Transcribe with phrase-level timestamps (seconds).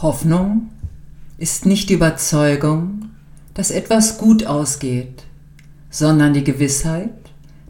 [0.00, 0.70] Hoffnung
[1.38, 3.10] ist nicht die Überzeugung,
[3.54, 5.24] dass etwas gut ausgeht,
[5.90, 7.10] sondern die Gewissheit,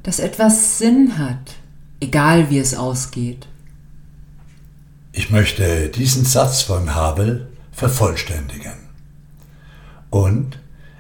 [0.02, 1.56] dass etwas Sinn hat,
[2.00, 3.46] egal wie es ausgeht.
[5.12, 8.74] Ich möchte diesen Satz von Havel vervollständigen.
[10.10, 10.58] Und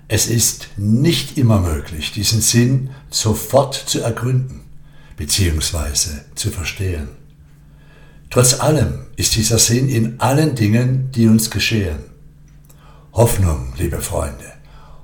[0.08, 4.62] es ist nicht immer möglich, diesen Sinn sofort zu ergründen
[5.18, 6.22] bzw.
[6.34, 7.08] zu verstehen.
[8.30, 11.98] Trotz allem ist dieser Sinn in allen Dingen, die uns geschehen.
[13.12, 14.52] Hoffnung, liebe Freunde,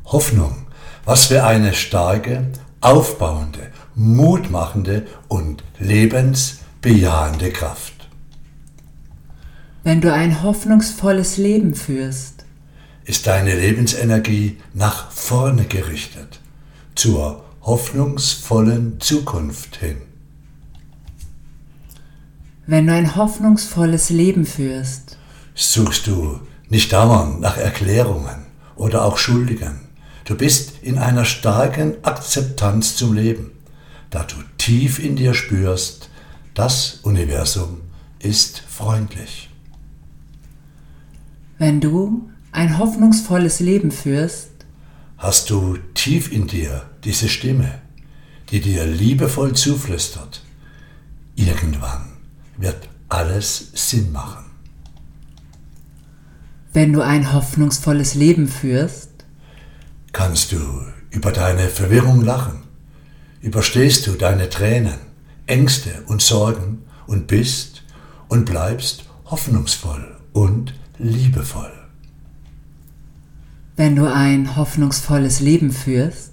[0.05, 0.66] Hoffnung,
[1.05, 2.46] was für eine starke,
[2.80, 7.95] aufbauende, mutmachende und lebensbejahende Kraft.
[9.84, 12.45] Wenn du ein hoffnungsvolles Leben führst,
[13.04, 16.41] ist deine Lebensenergie nach vorne gerichtet,
[16.95, 19.96] zur hoffnungsvollen Zukunft hin.
[22.66, 25.18] Wenn du ein hoffnungsvolles Leben führst,
[25.54, 29.80] suchst du nicht dauernd nach Erklärungen oder auch Schuldigen.
[30.24, 33.51] Du bist in einer starken Akzeptanz zum Leben,
[34.09, 36.09] da du tief in dir spürst,
[36.54, 37.82] das Universum
[38.18, 39.51] ist freundlich.
[41.59, 44.49] Wenn du ein hoffnungsvolles Leben führst,
[45.18, 47.82] hast du tief in dir diese Stimme,
[48.51, 50.43] die dir liebevoll zuflüstert.
[51.37, 52.13] Irgendwann
[52.59, 54.45] wird alles Sinn machen.
[56.73, 59.11] Wenn du ein hoffnungsvolles Leben führst,
[60.13, 60.59] kannst du
[61.11, 62.65] über deine Verwirrung lachen,
[63.41, 64.99] überstehst du deine Tränen,
[65.47, 67.83] Ängste und Sorgen und bist
[68.28, 71.72] und bleibst hoffnungsvoll und liebevoll.
[73.77, 76.33] Wenn du ein hoffnungsvolles Leben führst,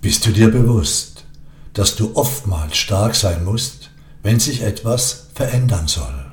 [0.00, 1.24] bist du dir bewusst,
[1.72, 3.90] dass du oftmals stark sein musst,
[4.24, 6.24] wenn sich etwas verändern soll.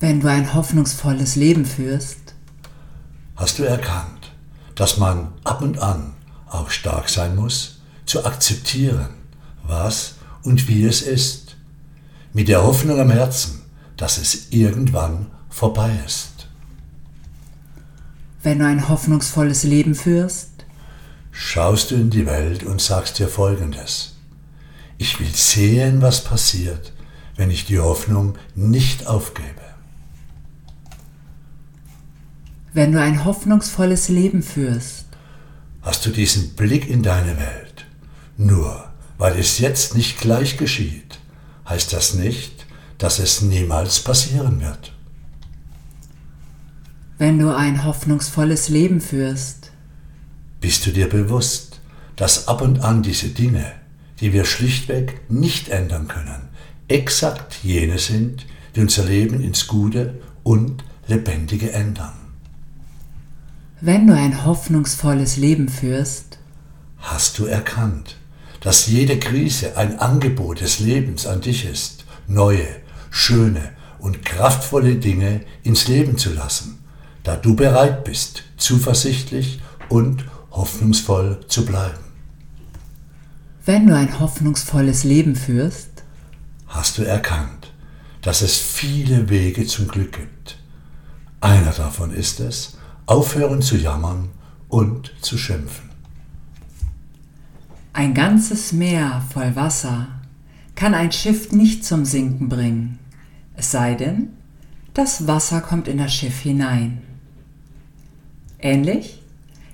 [0.00, 2.34] Wenn du ein hoffnungsvolles Leben führst,
[3.36, 4.32] hast du erkannt,
[4.74, 6.12] dass man ab und an
[6.48, 9.10] auch stark sein muss, zu akzeptieren,
[9.62, 11.56] was und wie es ist,
[12.32, 13.62] mit der Hoffnung am Herzen,
[13.96, 16.48] dass es irgendwann vorbei ist.
[18.42, 20.50] Wenn du ein hoffnungsvolles Leben führst,
[21.30, 24.15] schaust du in die Welt und sagst dir Folgendes.
[24.98, 26.92] Ich will sehen, was passiert,
[27.36, 29.62] wenn ich die Hoffnung nicht aufgebe.
[32.72, 35.06] Wenn du ein hoffnungsvolles Leben führst,
[35.82, 37.86] hast du diesen Blick in deine Welt.
[38.36, 38.86] Nur
[39.18, 41.18] weil es jetzt nicht gleich geschieht,
[41.68, 42.66] heißt das nicht,
[42.98, 44.92] dass es niemals passieren wird.
[47.18, 49.70] Wenn du ein hoffnungsvolles Leben führst,
[50.60, 51.80] bist du dir bewusst,
[52.16, 53.72] dass ab und an diese Dinge,
[54.20, 56.48] die wir schlichtweg nicht ändern können,
[56.88, 62.14] exakt jene sind, die unser Leben ins Gute und Lebendige ändern.
[63.80, 66.38] Wenn du ein hoffnungsvolles Leben führst,
[66.98, 68.16] hast du erkannt,
[68.60, 72.66] dass jede Krise ein Angebot des Lebens an dich ist, neue,
[73.10, 76.78] schöne und kraftvolle Dinge ins Leben zu lassen,
[77.22, 82.05] da du bereit bist, zuversichtlich und hoffnungsvoll zu bleiben.
[83.66, 86.04] Wenn du ein hoffnungsvolles Leben führst,
[86.68, 87.72] hast du erkannt,
[88.22, 90.56] dass es viele Wege zum Glück gibt.
[91.40, 94.28] Einer davon ist es, aufhören zu jammern
[94.68, 95.90] und zu schimpfen.
[97.92, 100.06] Ein ganzes Meer voll Wasser
[100.76, 103.00] kann ein Schiff nicht zum Sinken bringen,
[103.56, 104.28] es sei denn,
[104.94, 107.02] das Wasser kommt in das Schiff hinein.
[108.60, 109.20] Ähnlich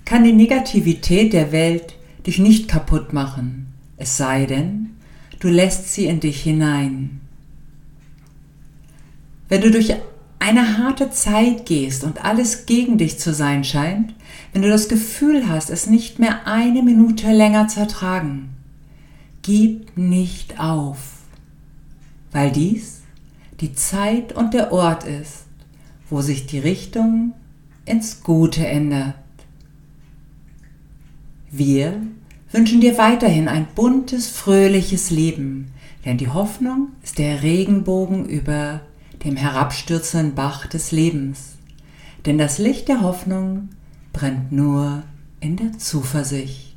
[0.06, 1.92] kann die Negativität der Welt
[2.26, 3.71] dich nicht kaputt machen,
[4.02, 4.90] es sei denn,
[5.38, 7.20] du lässt sie in dich hinein.
[9.48, 9.94] Wenn du durch
[10.40, 14.12] eine harte Zeit gehst und alles gegen dich zu sein scheint,
[14.52, 18.48] wenn du das Gefühl hast, es nicht mehr eine Minute länger zu ertragen,
[19.42, 20.98] gib nicht auf,
[22.32, 23.02] weil dies
[23.60, 25.44] die Zeit und der Ort ist,
[26.10, 27.34] wo sich die Richtung
[27.84, 29.14] ins Gute ändert.
[31.52, 32.02] Wir
[32.52, 35.72] wünschen dir weiterhin ein buntes, fröhliches Leben,
[36.04, 38.80] denn die Hoffnung ist der Regenbogen über
[39.24, 41.56] dem herabstürzenden Bach des Lebens.
[42.26, 43.70] Denn das Licht der Hoffnung
[44.12, 45.02] brennt nur
[45.40, 46.76] in der Zuversicht.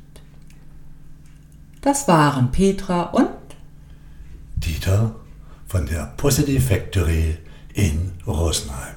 [1.82, 3.28] Das waren Petra und
[4.56, 5.14] Dieter
[5.66, 7.36] von der Positive Factory
[7.74, 8.95] in Rosenheim.